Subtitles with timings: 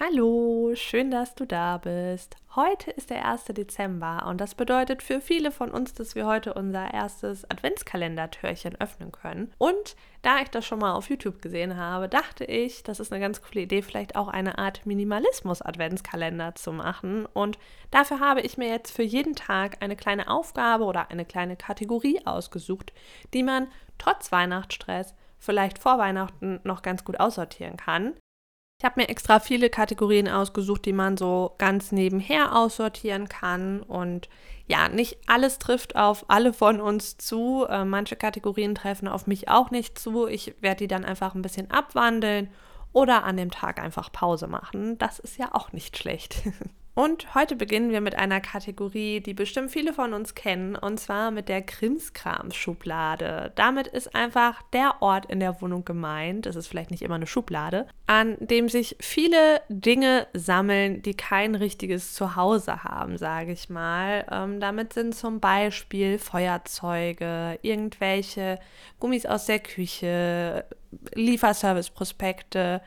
[0.00, 2.36] Hallo, schön, dass du da bist.
[2.54, 3.46] Heute ist der 1.
[3.46, 9.10] Dezember und das bedeutet für viele von uns, dass wir heute unser erstes Adventskalendertürchen öffnen
[9.10, 9.52] können.
[9.58, 13.20] Und da ich das schon mal auf YouTube gesehen habe, dachte ich, das ist eine
[13.20, 17.26] ganz coole Idee, vielleicht auch eine Art Minimalismus-Adventskalender zu machen.
[17.26, 17.58] Und
[17.90, 22.24] dafür habe ich mir jetzt für jeden Tag eine kleine Aufgabe oder eine kleine Kategorie
[22.24, 22.92] ausgesucht,
[23.34, 23.66] die man
[23.98, 28.14] trotz Weihnachtsstress vielleicht vor Weihnachten noch ganz gut aussortieren kann.
[28.80, 33.82] Ich habe mir extra viele Kategorien ausgesucht, die man so ganz nebenher aussortieren kann.
[33.82, 34.28] Und
[34.68, 37.66] ja, nicht alles trifft auf alle von uns zu.
[37.68, 40.28] Äh, manche Kategorien treffen auf mich auch nicht zu.
[40.28, 42.50] Ich werde die dann einfach ein bisschen abwandeln
[42.92, 44.96] oder an dem Tag einfach Pause machen.
[44.98, 46.44] Das ist ja auch nicht schlecht.
[46.98, 51.30] Und heute beginnen wir mit einer Kategorie, die bestimmt viele von uns kennen, und zwar
[51.30, 53.52] mit der Krimskrams-Schublade.
[53.54, 57.28] Damit ist einfach der Ort in der Wohnung gemeint, es ist vielleicht nicht immer eine
[57.28, 64.26] Schublade, an dem sich viele Dinge sammeln, die kein richtiges Zuhause haben, sage ich mal.
[64.28, 68.58] Ähm, damit sind zum Beispiel Feuerzeuge, irgendwelche
[68.98, 70.64] Gummis aus der Küche,
[71.14, 72.80] Lieferservice-Prospekte,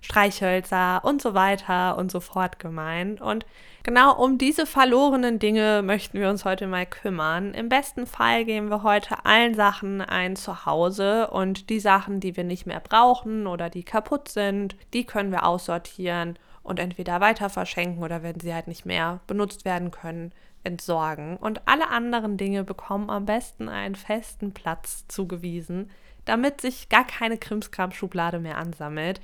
[0.00, 3.20] Streichhölzer und so weiter und so fort gemeint.
[3.20, 3.46] Und
[3.86, 7.54] genau um diese verlorenen Dinge möchten wir uns heute mal kümmern.
[7.54, 12.42] Im besten Fall geben wir heute allen Sachen ein Zuhause und die Sachen, die wir
[12.42, 18.02] nicht mehr brauchen oder die kaputt sind, die können wir aussortieren und entweder weiter verschenken
[18.02, 20.32] oder wenn sie halt nicht mehr benutzt werden können,
[20.64, 21.36] entsorgen.
[21.36, 25.92] Und alle anderen Dinge bekommen am besten einen festen Platz zugewiesen,
[26.24, 29.20] damit sich gar keine Krimskram-Schublade mehr ansammelt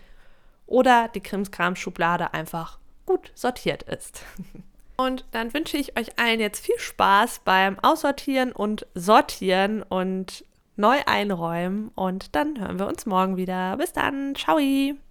[0.67, 4.23] oder die Krimskram-Schublade einfach gut sortiert ist.
[4.97, 10.45] Und dann wünsche ich euch allen jetzt viel Spaß beim Aussortieren und Sortieren und
[10.77, 11.91] neu einräumen.
[11.95, 13.77] Und dann hören wir uns morgen wieder.
[13.77, 14.35] Bis dann.
[14.35, 14.59] Ciao.